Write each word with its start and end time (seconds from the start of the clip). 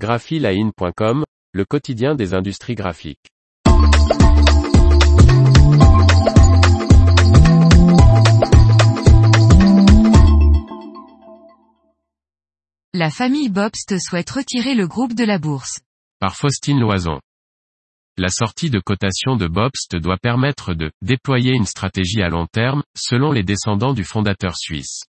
graphiline.com, 0.00 1.24
le 1.52 1.64
quotidien 1.66 2.14
des 2.14 2.32
industries 2.32 2.74
graphiques. 2.74 3.28
La 12.94 13.10
famille 13.10 13.50
Bobst 13.50 13.98
souhaite 13.98 14.30
retirer 14.30 14.74
le 14.74 14.88
groupe 14.88 15.14
de 15.14 15.24
la 15.24 15.38
bourse. 15.38 15.80
Par 16.18 16.34
Faustine 16.34 16.80
Loison. 16.80 17.20
La 18.16 18.30
sortie 18.30 18.70
de 18.70 18.80
cotation 18.80 19.36
de 19.36 19.48
Bobst 19.48 19.96
doit 19.96 20.16
permettre 20.16 20.72
de 20.72 20.90
déployer 21.02 21.52
une 21.52 21.66
stratégie 21.66 22.22
à 22.22 22.30
long 22.30 22.46
terme, 22.46 22.82
selon 22.96 23.32
les 23.32 23.42
descendants 23.42 23.92
du 23.92 24.04
fondateur 24.04 24.56
suisse. 24.56 25.02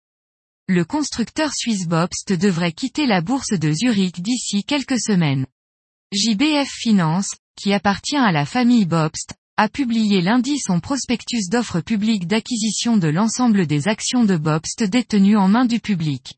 Le 0.73 0.85
constructeur 0.85 1.53
suisse 1.53 1.85
Bobst 1.85 2.31
devrait 2.31 2.71
quitter 2.71 3.05
la 3.05 3.19
bourse 3.19 3.49
de 3.49 3.73
Zurich 3.73 4.21
d'ici 4.21 4.63
quelques 4.63 5.01
semaines. 5.01 5.45
JBF 6.13 6.69
Finance, 6.69 7.27
qui 7.57 7.73
appartient 7.73 8.15
à 8.15 8.31
la 8.31 8.45
famille 8.45 8.85
Bobst, 8.85 9.33
a 9.57 9.67
publié 9.67 10.21
lundi 10.21 10.59
son 10.59 10.79
prospectus 10.79 11.49
d'offre 11.49 11.81
publique 11.81 12.25
d'acquisition 12.25 12.95
de 12.95 13.09
l'ensemble 13.09 13.67
des 13.67 13.89
actions 13.89 14.23
de 14.23 14.37
Bobst 14.37 14.83
détenues 14.83 15.35
en 15.35 15.49
main 15.49 15.65
du 15.65 15.81
public. 15.81 16.35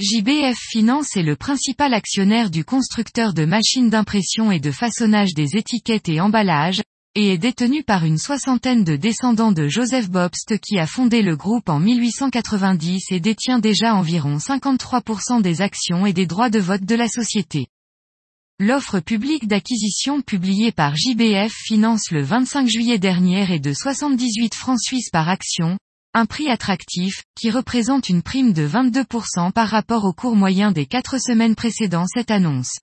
JBF 0.00 0.56
Finance 0.58 1.14
est 1.14 1.22
le 1.22 1.36
principal 1.36 1.92
actionnaire 1.92 2.48
du 2.48 2.64
constructeur 2.64 3.34
de 3.34 3.44
machines 3.44 3.90
d'impression 3.90 4.52
et 4.52 4.58
de 4.58 4.70
façonnage 4.70 5.34
des 5.34 5.58
étiquettes 5.58 6.08
et 6.08 6.18
emballages, 6.18 6.80
et 7.14 7.32
est 7.32 7.38
détenu 7.38 7.84
par 7.84 8.04
une 8.04 8.18
soixantaine 8.18 8.82
de 8.82 8.96
descendants 8.96 9.52
de 9.52 9.68
Joseph 9.68 10.10
Bobst 10.10 10.58
qui 10.58 10.78
a 10.78 10.86
fondé 10.86 11.22
le 11.22 11.36
groupe 11.36 11.68
en 11.68 11.78
1890 11.78 13.12
et 13.12 13.20
détient 13.20 13.60
déjà 13.60 13.94
environ 13.94 14.38
53% 14.38 15.40
des 15.40 15.60
actions 15.60 16.06
et 16.06 16.12
des 16.12 16.26
droits 16.26 16.50
de 16.50 16.58
vote 16.58 16.84
de 16.84 16.94
la 16.94 17.08
société. 17.08 17.68
L'offre 18.60 19.00
publique 19.00 19.48
d'acquisition 19.48 20.22
publiée 20.22 20.72
par 20.72 20.94
JBF 20.96 21.52
Finance 21.52 22.10
le 22.10 22.22
25 22.22 22.68
juillet 22.68 22.98
dernier 22.98 23.52
est 23.52 23.60
de 23.60 23.72
78 23.72 24.54
francs 24.54 24.80
suisses 24.80 25.10
par 25.10 25.28
action, 25.28 25.76
un 26.14 26.26
prix 26.26 26.48
attractif, 26.48 27.24
qui 27.36 27.50
représente 27.50 28.08
une 28.08 28.22
prime 28.22 28.52
de 28.52 28.66
22% 28.66 29.50
par 29.50 29.68
rapport 29.68 30.04
au 30.04 30.12
cours 30.12 30.36
moyen 30.36 30.70
des 30.70 30.86
quatre 30.86 31.20
semaines 31.20 31.56
précédant 31.56 32.06
cette 32.06 32.30
annonce. 32.30 32.78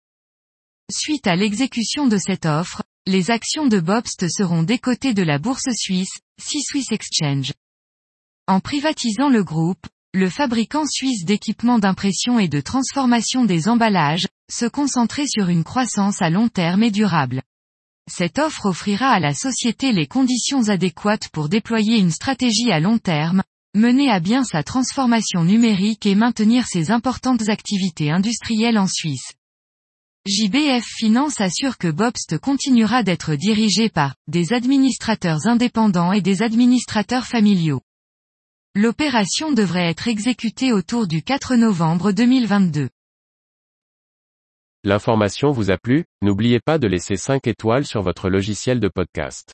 Suite 0.91 1.27
à 1.27 1.37
l'exécution 1.37 2.07
de 2.07 2.17
cette 2.17 2.45
offre, 2.45 2.83
les 3.07 3.31
actions 3.31 3.65
de 3.65 3.79
Bobst 3.79 4.27
seront 4.29 4.61
décotées 4.61 5.15
de 5.15 5.23
la 5.23 5.39
bourse 5.39 5.69
suisse, 5.73 6.19
C-Swiss 6.37 6.91
Exchange. 6.91 7.51
En 8.47 8.59
privatisant 8.59 9.29
le 9.29 9.43
groupe, 9.43 9.87
le 10.13 10.29
fabricant 10.29 10.85
suisse 10.85 11.25
d'équipements 11.25 11.79
d'impression 11.79 12.37
et 12.37 12.47
de 12.47 12.61
transformation 12.61 13.43
des 13.43 13.67
emballages, 13.67 14.27
se 14.51 14.65
concentrait 14.65 15.25
sur 15.25 15.49
une 15.49 15.63
croissance 15.63 16.21
à 16.21 16.29
long 16.29 16.47
terme 16.47 16.83
et 16.83 16.91
durable. 16.91 17.41
Cette 18.07 18.37
offre 18.37 18.67
offrira 18.67 19.09
à 19.09 19.19
la 19.19 19.33
société 19.33 19.93
les 19.93 20.05
conditions 20.05 20.69
adéquates 20.69 21.29
pour 21.29 21.49
déployer 21.49 21.97
une 21.97 22.11
stratégie 22.11 22.71
à 22.71 22.79
long 22.79 22.99
terme, 22.99 23.41
mener 23.73 24.11
à 24.11 24.19
bien 24.19 24.43
sa 24.43 24.61
transformation 24.61 25.43
numérique 25.43 26.05
et 26.05 26.13
maintenir 26.13 26.67
ses 26.67 26.91
importantes 26.91 27.49
activités 27.49 28.11
industrielles 28.11 28.77
en 28.77 28.87
Suisse. 28.87 29.33
JBF 30.27 30.85
Finance 30.85 31.41
assure 31.41 31.79
que 31.79 31.87
Bobst 31.87 32.37
continuera 32.37 33.01
d'être 33.01 33.33
dirigé 33.33 33.89
par 33.89 34.13
des 34.27 34.53
administrateurs 34.53 35.47
indépendants 35.47 36.11
et 36.11 36.21
des 36.21 36.43
administrateurs 36.43 37.25
familiaux. 37.25 37.81
L'opération 38.75 39.51
devrait 39.51 39.89
être 39.89 40.07
exécutée 40.07 40.73
autour 40.73 41.07
du 41.07 41.23
4 41.23 41.55
novembre 41.55 42.11
2022. 42.11 42.89
L'information 44.83 45.49
vous 45.49 45.71
a 45.71 45.79
plu, 45.79 46.05
n'oubliez 46.21 46.59
pas 46.59 46.77
de 46.77 46.85
laisser 46.85 47.15
5 47.15 47.47
étoiles 47.47 47.87
sur 47.87 48.03
votre 48.03 48.29
logiciel 48.29 48.79
de 48.79 48.89
podcast. 48.89 49.53